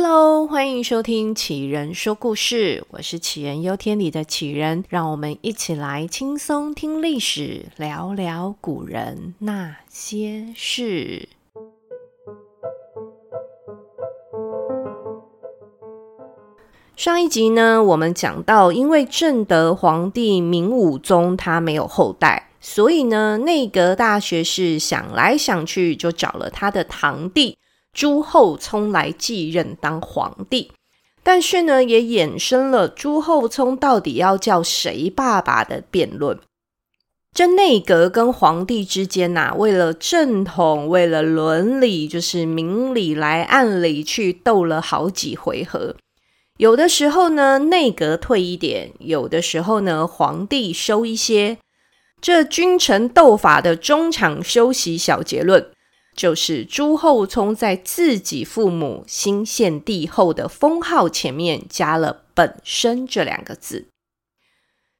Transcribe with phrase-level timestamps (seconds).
[0.00, 11.28] Hello，欢迎收听杞人说故事，我是杞人忧天里的杞人，让我们一起来轻松听历史，聊聊古人那些事。
[16.94, 27.58] 上一集呢，我们讲到，因为正德皇帝明武宗他没有后代，所以呢，内阁大学士想来想去，就找了他的堂弟。
[27.98, 30.70] 朱厚熜来继任当皇帝，
[31.24, 36.38] 但是呢，也衍生了朱厚熜到底要叫谁爸爸的辩论。
[37.34, 45.96] 这内阁跟皇帝之间呐、为了正统，为了伦理，就是明里来暗里去斗了好几回合。
[46.58, 51.58] 有的时候呢，内阁退一点；有的时候呢，皇帝收一些。
[52.20, 55.68] 这君臣斗法的中场休息小结论。
[56.18, 63.86] 就是朱厚熜在自己父母兴献帝后的封号前面加了“本生”这两个字。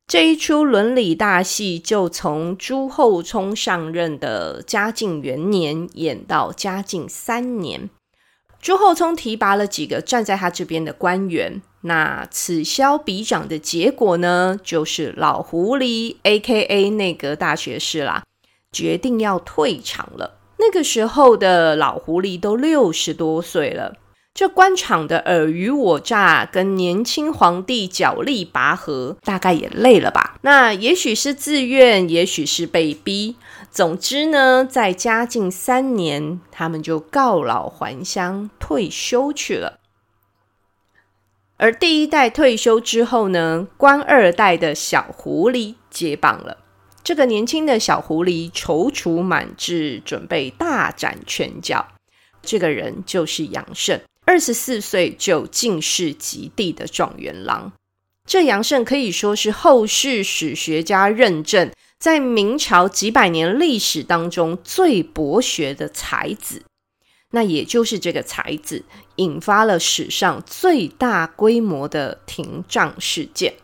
[0.07, 7.91] 这一出伦理大戏就从朱厚熜上任的嘉靖元年演到嘉靖三年。
[8.63, 16.91] 朱厚熜提拔了几个站在他这边的官员，那此消彼长的结果呢，就是老狐狸 （A.K.A.
[16.91, 18.23] 内阁大学士）啦，
[18.71, 20.38] 决定要退场了。
[20.59, 23.95] 那个时候的老狐狸都六十多岁了，
[24.35, 30.39] 这官场的尔虞我诈，跟年轻皇帝角力拔河，大概也累了吧？
[30.43, 33.37] 那也许是自愿，也许是被逼。
[33.71, 39.79] 总之呢，在嘉靖三年，他们就告老还乡，退休去了。
[41.57, 46.59] 而第一代退休之后呢，官二代的小狐狸接棒了。
[47.09, 51.89] 这个年轻的小狐狸踌躇满志，准备大展拳脚。
[52.43, 57.73] 这个人就是杨慎，二十四岁就进士及第的状元郎。
[58.27, 66.65] 这杨慎可以说是后世史学家认证，在明朝几百年历史当中最博学的才子。
[67.31, 68.85] 那也就是这个才子，
[69.17, 73.55] 引发了史上最大规模的廷杖事件。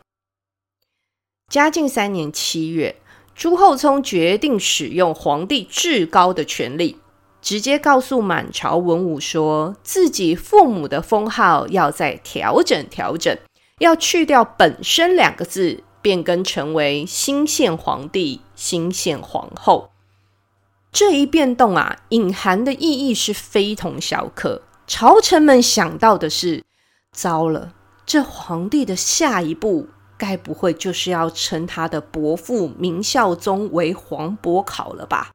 [1.51, 2.97] 嘉靖三年七月。
[3.35, 6.99] 朱厚熜决定使用皇帝至高的权力，
[7.43, 13.37] 直接告诉满朝文武说，自己父母的封号要再调整调整，
[13.81, 19.91] 要去掉“本身”两个字，变更成为新献皇帝、新献皇后。
[20.93, 24.63] 这一变动啊，隐含的意义是非同小可。
[24.87, 26.63] 朝臣们想到的是：
[27.11, 27.73] 糟了，
[28.07, 29.89] 这皇帝的下一步。
[30.25, 35.33] 该不会就是要称他的伯父明孝宗为皇伯考了吧？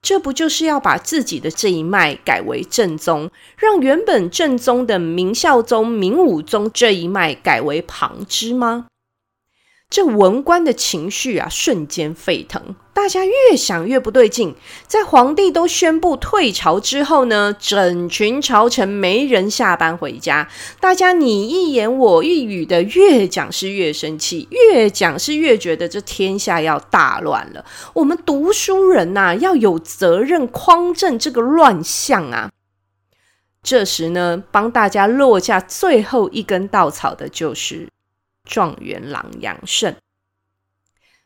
[0.00, 8.86] 这不就是要把自己的这一脉改为正宗，让原本正宗的明孝宗、明武宗这一脉改为旁支吗？
[9.92, 12.74] 这文官的情绪啊，瞬间沸腾。
[12.94, 14.54] 大家越想越不对劲。
[14.86, 20.48] 在皇帝都宣布退朝之后呢，整群朝臣没人下班回家，
[20.80, 27.62] 大家你一言我一语的，越讲是越生气，越讲是越觉得这天下要大乱了。
[27.92, 32.50] 我们读书人呐、啊，要有责任匡正这个乱象啊。
[33.62, 37.88] 这时呢，帮大家落下最后一根稻草的就是。
[38.48, 39.96] 状元郎杨慎，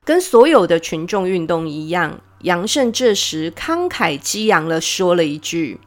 [0.04, 5.80] 跟所有的群众运动一样，杨慎这时慷慨激昂地说了一句：“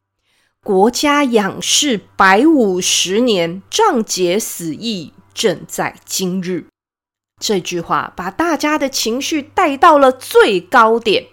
[0.63, 6.65] 国家养士百五十年，仗节死义，正在今日。”
[7.39, 11.27] 这句话把大家的情绪带到了最高点。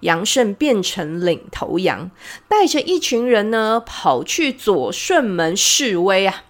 [0.00, 2.10] 杨慎变成领头羊，
[2.48, 6.44] 带着一群人呢，跑去左顺门示威啊。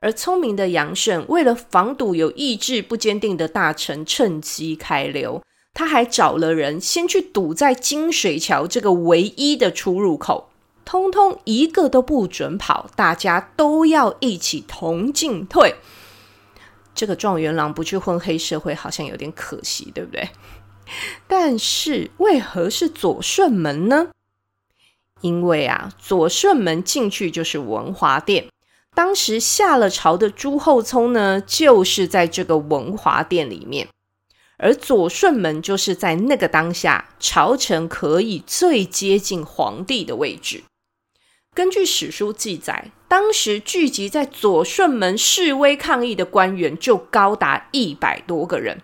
[0.00, 5.42] 而聪明的杨慎为了防堵有意志不坚定的大臣趁机开溜，
[5.74, 10.48] 他还找了人先去堵在金水桥这个唯一的出入口，
[10.86, 15.74] 通通一个都不准跑，大家都要一起同进退。
[16.94, 20.30] 这个状元郎不去混黑社会，好像有点可惜，对不对？
[21.28, 24.08] 但是为何是左顺门呢？
[25.20, 28.46] 因为啊，左顺门进去就是文华殿。
[29.00, 33.88] 当时下了朝的朱厚熜呢，就是在这个文华殿里面，
[34.58, 40.64] 而左顺门就是在那个当下，朝臣可以最接近皇帝的位置。
[41.54, 48.82] 根据史书记载，当时聚集在左顺门示威抗议的官员就高达一百多个人，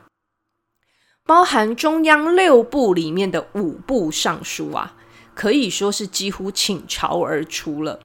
[1.26, 4.96] 包含中央六部里面的五部尚书啊，
[5.34, 8.00] 可以说是几乎倾巢而出了。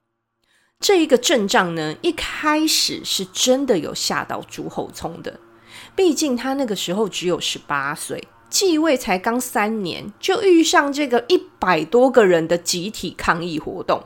[0.82, 5.38] 这一个阵仗呢，一开始是真的有吓到朱厚熜的，
[5.94, 14.02] 毕竟他那个时候只有十八岁，继位才刚三年，就遇上这个一百多个人的集体抗议活动。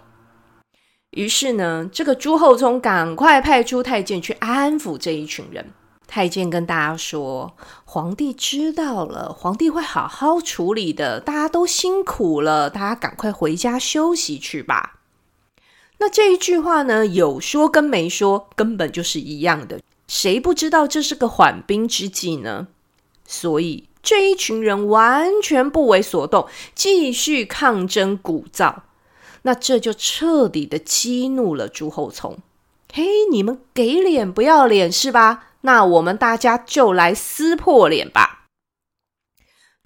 [1.13, 5.73] 于是呢，这个朱厚熜赶快派出太监去安抚这一群人。
[6.07, 11.19] 太监跟大家说：“皇帝知道了，皇帝会好好处理的。
[11.19, 14.93] 大家都辛苦了，大家赶快回家休息去吧。”
[15.99, 19.81] 那这一句话呢，有说跟没说，根本就是一样的。
[20.07, 22.69] 谁不知道这是个缓兵之计呢？
[23.27, 28.75] 所以这一群人完全不为所动，继续抗争鼓噪。
[29.43, 32.37] 那这就彻底的激怒了朱厚熜。
[32.93, 35.47] 嘿，你们给脸不要脸是吧？
[35.63, 38.36] 那我们大家就来撕破脸吧。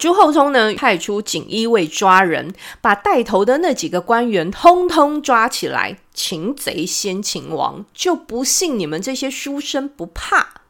[0.00, 5.98] 朱厚熜呢，派出锦衣卫抓人，把带头的那几个官员通通抓起来。
[6.14, 10.62] 擒贼先擒王，就不信你们这些书生不怕。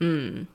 [0.00, 0.48] 嗯，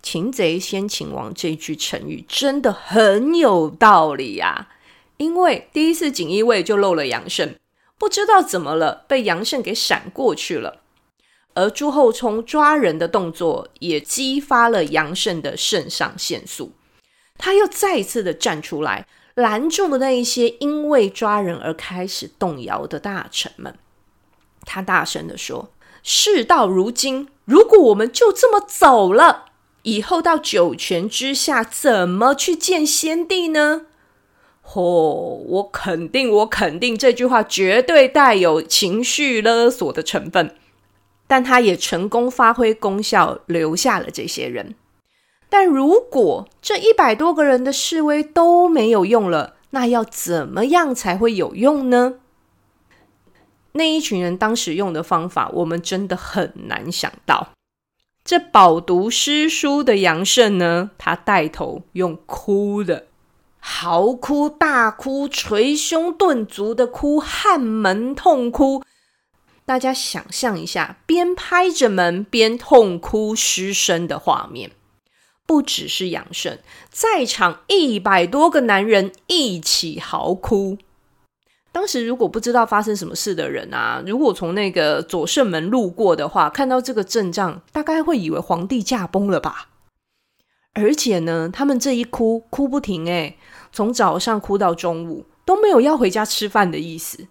[0.00, 4.68] 擒贼先擒王这句成语真的很有道理呀、啊。
[5.16, 7.58] 因为第一次锦衣卫就漏了杨慎，
[7.98, 10.82] 不知道怎么了，被杨慎给闪过去了。
[11.54, 16.70] 而朱厚熜抓人的动作也激发了杨慎的肾上腺素，
[17.38, 23.78] 他又再一次的站出来，拦住了那一些因为抓人而开始动摇的大臣们。
[24.64, 25.70] 他大声的说
[26.02, 29.46] ：“事到如今，如果我们就这么走了，
[29.82, 33.86] 以后到九泉之下怎么去见先帝呢？”
[34.74, 34.82] 哦，
[35.46, 40.54] 我肯定，我肯定这句话绝对带有情绪勒索的成分，
[41.26, 44.74] 但他也成功发挥功效，留下了这些人。
[45.48, 52.14] 但如果这一百多个人的示威都没有用了，那要怎么样才会有用呢？
[53.72, 57.48] 那一群人当时用的方法，我们真的很难想到。
[58.24, 63.06] 这饱读诗书的杨慎呢，他带头用哭的。
[63.60, 68.82] 嚎哭、大哭、捶胸顿足的哭，撼门痛哭。
[69.64, 74.70] 大家想象一下，边拍着门边痛哭失声的画面。
[75.48, 76.58] 不只是杨胜，
[76.90, 80.76] 在场一百多个男人一起嚎哭。
[81.72, 89.70] 当时如果不知道发生什么事的人啊，如果从那个左圣门路过的话，看到这个阵仗，大概会以为皇帝驾崩了吧。
[90.74, 93.38] 而且呢，他们这一哭哭不停，诶，
[93.72, 97.26] 从早上哭到中午，都没有要回家吃饭的意思，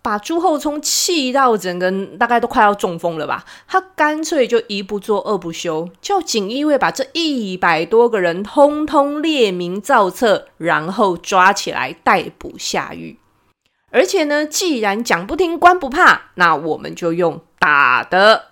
[0.00, 3.44] 把朱厚熜气到整个大概都快要中风了吧。
[3.66, 13.18] 他干脆就一不做二不休，叫锦衣卫把这一百多个人通通列名造册，然后抓起来逮捕下狱。
[13.90, 18.48] 而且呢，既然讲不听，官不怕，那我们就用打的。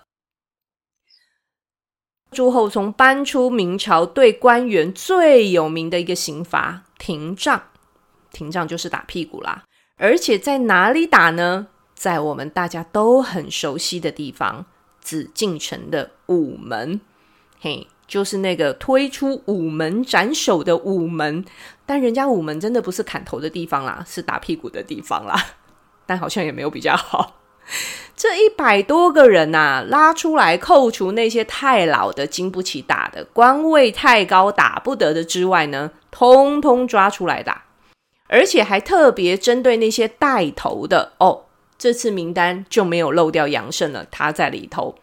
[2.31, 7.69] 朱厚熜搬出明朝对官员最有名的一个刑罚——廷杖。
[8.31, 9.63] 廷杖就是打屁股啦。
[9.97, 11.67] 而且在哪里打呢？
[11.95, 14.65] 在我们大家都很熟悉的地方——
[15.01, 17.01] 紫禁城的午门。
[17.59, 21.43] 嘿，就是那个推出午门斩首的午门。
[21.87, 25.35] 但人家午门真的不是砍头的地方啦，是打屁股的地方啦。
[26.05, 27.41] 但好像也没有比较好。
[28.15, 37.63] 这一百多个人呐、啊，拉出来扣除那些太老的、经不起打的、官位太高打不得的之外呢，通通抓出来打，
[38.27, 41.45] 而且还特别针对那些带头的哦。
[41.77, 44.95] 这次名单就没有漏掉杨胜了，他在里头。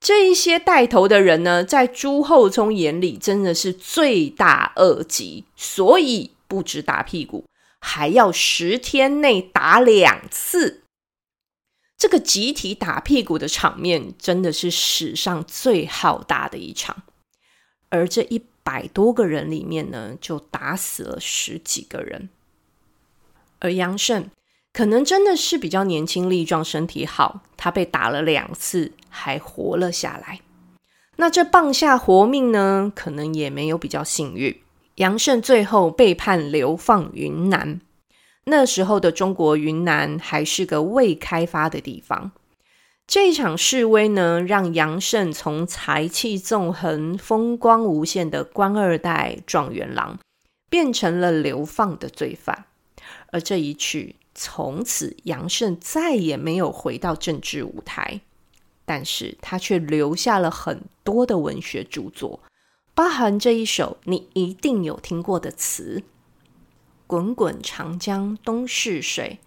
[0.00, 7.44] 这一些带头的人呢，在朱厚熜眼里真的是罪大恶极，所以不止打屁股，
[7.80, 10.82] 还要十天内打两次。
[11.96, 17.04] 这个集体打屁股的场面真的是史上最浩大的一场，
[17.88, 22.28] 而这一百多个人里面呢，就打死了十几个人。
[23.64, 24.30] 而杨胜
[24.74, 30.40] 可能真的是比较年轻力壮，身体好，他被打了两次还活了下来。
[31.16, 34.60] 那这棒下活命呢，可能也没有比较幸运。
[34.96, 37.80] 杨胜最后被判流放云南。
[38.44, 42.32] 那时候的中国云南还是个未开发的地方。
[43.06, 50.18] 这一场示威呢，让杨胜从才气纵横、风光无限的官二代、状元郎，
[50.68, 52.66] 变成了流放的罪犯。
[53.32, 58.20] 而这一去，从此杨胜再也没有回到政治舞台。
[58.84, 62.40] 但是他却留下了很多的文学著作，
[62.94, 66.02] 包含这一首你一定有听过的词。
[67.06, 69.38] 滚滚长江东逝水，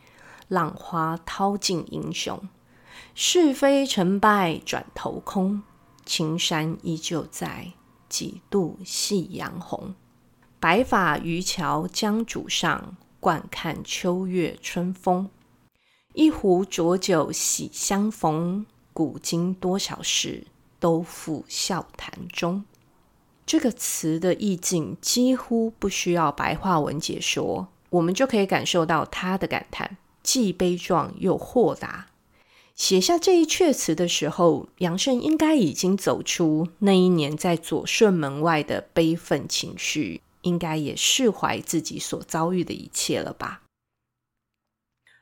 [0.48, 2.50] 浪花淘尽英雄。
[3.14, 5.64] 是非成败转头空，
[6.06, 7.74] 青山依旧在，
[8.08, 9.96] 几度夕阳红。
[10.60, 15.30] 白发渔樵江渚上，惯看秋月春风。
[16.14, 20.48] 一壶浊酒喜相逢，古今多少事，
[20.80, 22.66] 都付笑谈中。
[23.46, 32.08] 这个词的意境几乎不需要白话文解说，我们就可以感受到他的感叹，既悲壮又豁达。
[32.76, 43.62] 写下这一阙词的时候，杨慎应该已经走出那一年在左顺门外的悲愤情绪，应该也释怀自己所遭遇的一切了吧。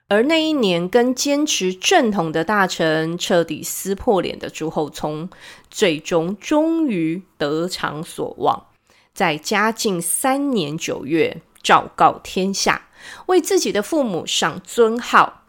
[0.07, 5.27] 而那一年跟坚持正统的大臣彻底撕破脸的朱厚熜，
[5.71, 8.67] 最终终于得偿所望，
[9.13, 12.89] 在嘉靖三年九月昭告天下，
[13.25, 15.41] 为自己的父母上尊号。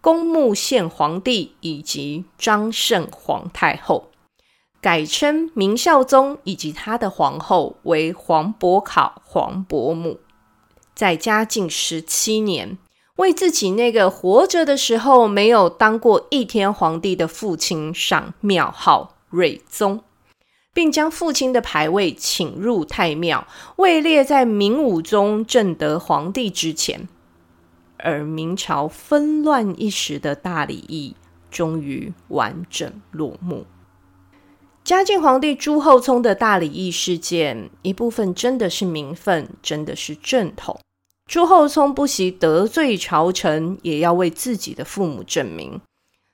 [0.00, 4.12] 恭穆献皇帝以及张圣皇太后，
[4.80, 10.20] 改称明孝宗以及他的皇后为皇伯考、皇伯母。
[10.94, 12.78] 在嘉靖十七年，
[13.16, 20.02] 为自己那个活着的时候没有当过一天皇帝的父亲上庙号睿宗，
[20.72, 27.08] 并将父亲的牌位请入太庙，位列在明武宗正德皇帝之前。
[27.96, 31.16] 而明朝纷乱一时的大礼议
[31.50, 33.66] 终于完整落幕。
[34.88, 40.80] 嘉靖皇帝朱厚熜的大礼议事件，一部分真的是名分，真的是正统。
[41.26, 45.78] 朱厚熜不惜得罪朝臣，也要为自己的父母证明。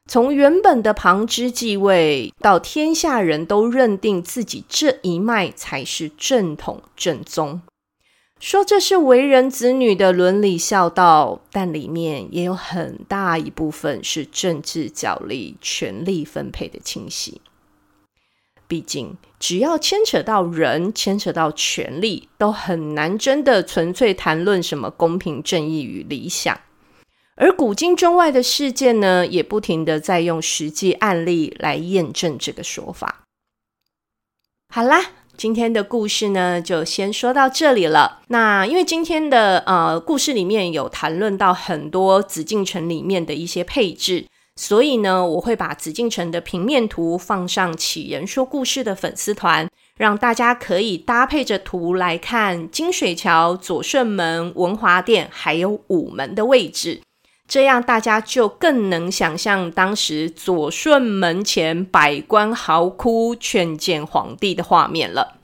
[0.09, 7.61] 从原本的旁支继位，到天下人都认定自己这一脉才是正统正宗。
[8.39, 17.41] 说这是为人子女的伦理孝道，但里面也有很大一部分是政治角力、权力分配的清晰。
[18.75, 26.61] 毕竟，只要牵扯到人，牵扯到权力，都很难真的纯粹谈论什么公平正义与理想。
[27.37, 33.23] 而古今中外的事件呢，也不停地在用实际案例来验证这个说法。
[34.69, 35.13] 好啦。
[35.37, 38.21] 今天的故事呢，就先说到这里了。
[38.29, 57.01] 那因为今天的呃故事里面有谈论到很多紫禁城里面的一些配置，所以呢，我会把紫禁城的平面图放上杞人说故事的粉丝团，让大家可以搭配着图来看金水桥、左顺门、文华殿还有午门的位置。
[57.47, 65.39] 这样大家就更能想象当时左顺门前百官嚎哭劝谏皇帝的画面了。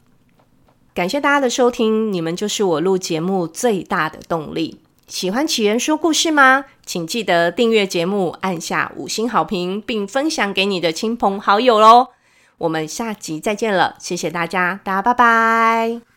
[0.94, 4.80] 感谢大家的收听，你们就是我录节目最大的动力。
[5.10, 6.66] 喜欢奇人说故事吗？
[6.86, 12.10] 请记得订阅节目，按下五星好评，并分享给你的亲朋好友喽。
[12.58, 16.09] 我们下集再见了，谢谢大家，大家拜拜。